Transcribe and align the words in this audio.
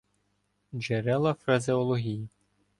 Джерела 0.75 1.33
фразеології 1.35 2.27